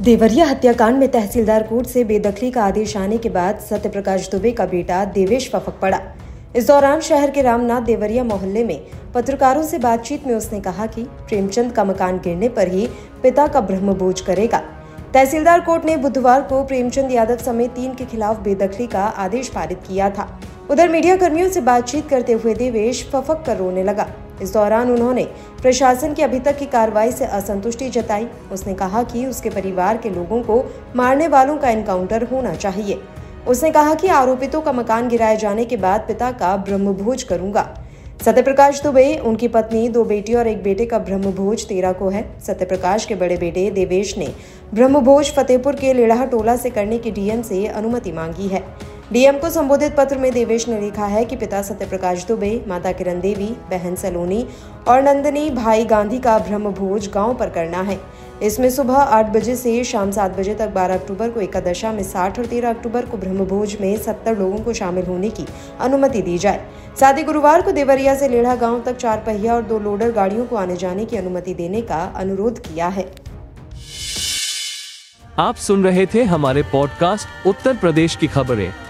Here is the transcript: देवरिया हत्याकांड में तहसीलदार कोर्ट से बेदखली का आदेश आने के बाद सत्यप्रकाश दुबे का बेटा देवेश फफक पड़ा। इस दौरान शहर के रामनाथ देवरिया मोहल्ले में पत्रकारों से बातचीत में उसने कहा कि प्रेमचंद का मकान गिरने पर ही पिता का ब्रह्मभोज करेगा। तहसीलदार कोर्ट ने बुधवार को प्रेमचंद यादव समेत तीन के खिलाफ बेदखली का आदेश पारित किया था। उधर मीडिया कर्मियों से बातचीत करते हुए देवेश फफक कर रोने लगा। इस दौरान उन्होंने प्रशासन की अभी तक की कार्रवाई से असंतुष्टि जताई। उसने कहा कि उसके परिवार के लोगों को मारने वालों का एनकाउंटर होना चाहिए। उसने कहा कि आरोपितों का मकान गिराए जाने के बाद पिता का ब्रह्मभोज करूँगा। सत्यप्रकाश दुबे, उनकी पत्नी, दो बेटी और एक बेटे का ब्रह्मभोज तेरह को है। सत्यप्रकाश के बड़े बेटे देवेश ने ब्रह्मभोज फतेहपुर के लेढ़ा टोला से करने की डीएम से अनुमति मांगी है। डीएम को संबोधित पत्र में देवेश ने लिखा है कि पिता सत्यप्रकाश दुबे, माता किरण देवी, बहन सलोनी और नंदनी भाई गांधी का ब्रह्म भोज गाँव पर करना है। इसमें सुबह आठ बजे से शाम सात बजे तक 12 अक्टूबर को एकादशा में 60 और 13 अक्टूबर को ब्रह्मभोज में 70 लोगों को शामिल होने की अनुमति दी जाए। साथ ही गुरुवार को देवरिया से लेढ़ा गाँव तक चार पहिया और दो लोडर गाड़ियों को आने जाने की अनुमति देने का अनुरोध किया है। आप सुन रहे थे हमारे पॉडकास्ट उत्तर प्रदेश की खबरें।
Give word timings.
देवरिया 0.00 0.44
हत्याकांड 0.46 0.96
में 0.98 1.10
तहसीलदार 1.12 1.62
कोर्ट 1.62 1.86
से 1.86 2.02
बेदखली 2.04 2.50
का 2.50 2.62
आदेश 2.64 2.96
आने 2.96 3.16
के 3.18 3.28
बाद 3.30 3.58
सत्यप्रकाश 3.60 4.28
दुबे 4.30 4.50
का 4.50 4.66
बेटा 4.66 5.04
देवेश 5.04 5.50
फफक 5.50 5.78
पड़ा। 5.80 6.00
इस 6.56 6.66
दौरान 6.66 7.00
शहर 7.00 7.30
के 7.30 7.42
रामनाथ 7.42 7.80
देवरिया 7.80 8.24
मोहल्ले 8.24 8.62
में 8.64 8.80
पत्रकारों 9.14 9.62
से 9.62 9.78
बातचीत 9.78 10.26
में 10.26 10.34
उसने 10.34 10.60
कहा 10.60 10.86
कि 10.86 11.02
प्रेमचंद 11.02 11.72
का 11.72 11.84
मकान 11.84 12.18
गिरने 12.18 12.48
पर 12.48 12.68
ही 12.68 12.86
पिता 13.22 13.46
का 13.46 13.60
ब्रह्मभोज 13.60 14.20
करेगा। 14.20 14.62
तहसीलदार 15.14 15.60
कोर्ट 15.60 15.84
ने 15.84 15.96
बुधवार 15.96 16.42
को 16.42 16.62
प्रेमचंद 16.64 17.12
यादव 17.12 17.36
समेत 17.36 17.70
तीन 17.70 17.94
के 17.94 18.04
खिलाफ 18.04 18.40
बेदखली 18.40 18.86
का 18.86 19.04
आदेश 19.18 19.48
पारित 19.48 19.82
किया 19.88 20.10
था। 20.10 20.28
उधर 20.70 20.88
मीडिया 20.88 21.16
कर्मियों 21.16 21.50
से 21.50 21.60
बातचीत 21.60 22.08
करते 22.08 22.32
हुए 22.32 22.54
देवेश 22.54 23.08
फफक 23.12 23.44
कर 23.46 23.56
रोने 23.56 23.82
लगा। 23.82 24.08
इस 24.42 24.52
दौरान 24.54 24.90
उन्होंने 24.90 25.24
प्रशासन 25.62 26.14
की 26.14 26.22
अभी 26.22 26.40
तक 26.40 26.58
की 26.58 26.66
कार्रवाई 26.66 27.12
से 27.12 27.24
असंतुष्टि 27.26 27.88
जताई। 27.90 28.26
उसने 28.52 28.74
कहा 28.74 29.02
कि 29.02 29.26
उसके 29.26 29.50
परिवार 29.50 29.96
के 29.96 30.10
लोगों 30.10 30.42
को 30.42 30.62
मारने 30.96 31.28
वालों 31.28 31.56
का 31.56 31.70
एनकाउंटर 31.70 32.22
होना 32.22 32.54
चाहिए। 32.54 33.00
उसने 33.48 33.70
कहा 33.70 33.94
कि 33.94 34.08
आरोपितों 34.08 34.60
का 34.60 34.72
मकान 34.72 35.08
गिराए 35.08 35.36
जाने 35.36 35.64
के 35.64 35.76
बाद 35.76 36.00
पिता 36.00 36.30
का 36.32 36.56
ब्रह्मभोज 36.58 37.22
करूँगा। 37.22 37.68
सत्यप्रकाश 38.24 38.82
दुबे, 38.82 39.16
उनकी 39.16 39.48
पत्नी, 39.48 39.88
दो 39.88 40.04
बेटी 40.04 40.34
और 40.34 40.46
एक 40.46 40.62
बेटे 40.62 40.86
का 40.86 40.98
ब्रह्मभोज 40.98 41.64
तेरह 41.66 41.92
को 41.92 42.08
है। 42.08 42.24
सत्यप्रकाश 42.40 43.04
के 43.04 43.14
बड़े 43.14 43.36
बेटे 43.36 43.70
देवेश 43.70 44.16
ने 44.18 44.28
ब्रह्मभोज 44.74 45.30
फतेहपुर 45.36 45.76
के 45.76 45.92
लेढ़ा 45.94 46.24
टोला 46.24 46.56
से 46.56 46.70
करने 46.70 46.98
की 46.98 47.10
डीएम 47.10 47.42
से 47.42 47.66
अनुमति 47.66 48.12
मांगी 48.12 48.48
है। 48.48 48.62
डीएम 49.12 49.38
को 49.38 49.48
संबोधित 49.50 49.96
पत्र 49.96 50.18
में 50.18 50.32
देवेश 50.32 50.68
ने 50.68 50.80
लिखा 50.80 51.06
है 51.06 51.24
कि 51.24 51.36
पिता 51.36 51.62
सत्यप्रकाश 51.62 52.24
दुबे, 52.24 52.64
माता 52.68 52.92
किरण 52.92 53.20
देवी, 53.20 53.46
बहन 53.70 53.94
सलोनी 53.94 54.46
और 54.88 55.02
नंदनी 55.02 55.50
भाई 55.50 55.84
गांधी 55.84 56.18
का 56.18 56.38
ब्रह्म 56.38 56.70
भोज 56.70 57.08
गाँव 57.14 57.34
पर 57.34 57.50
करना 57.50 57.80
है। 57.80 57.98
इसमें 58.42 58.70
सुबह 58.70 58.94
आठ 58.94 59.26
बजे 59.26 59.56
से 59.56 59.84
शाम 59.84 60.10
सात 60.10 60.38
बजे 60.38 60.54
तक 60.54 60.68
12 60.68 60.94
अक्टूबर 60.94 61.30
को 61.30 61.40
एकादशा 61.40 61.92
में 61.92 62.02
60 62.02 62.38
और 62.38 62.46
13 62.46 62.70
अक्टूबर 62.70 63.06
को 63.06 63.16
ब्रह्मभोज 63.16 63.76
में 63.80 63.96
70 64.02 64.38
लोगों 64.38 64.58
को 64.58 64.72
शामिल 64.72 65.06
होने 65.06 65.30
की 65.30 65.46
अनुमति 65.80 66.22
दी 66.22 66.38
जाए। 66.38 66.64
साथ 67.00 67.14
ही 67.14 67.22
गुरुवार 67.22 67.62
को 67.62 67.72
देवरिया 67.72 68.14
से 68.14 68.28
लेढ़ा 68.28 68.54
गाँव 68.54 68.82
तक 68.86 68.96
चार 68.96 69.18
पहिया 69.18 69.54
और 69.54 69.62
दो 69.62 69.78
लोडर 69.78 70.12
गाड़ियों 70.12 70.44
को 70.44 70.56
आने 70.56 70.76
जाने 70.76 71.04
की 71.04 71.16
अनुमति 71.16 71.54
देने 71.54 71.80
का 71.80 72.02
अनुरोध 72.16 72.58
किया 72.58 72.88
है। 72.88 73.12
आप 75.38 75.56
सुन 75.56 75.84
रहे 75.84 76.06
थे 76.06 76.22
हमारे 76.24 76.62
पॉडकास्ट 76.62 77.46
उत्तर 77.46 77.76
प्रदेश 77.76 78.16
की 78.16 78.26
खबरें। 78.26 78.89